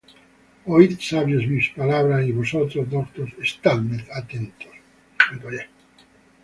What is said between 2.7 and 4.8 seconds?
doctos, estadme atentos.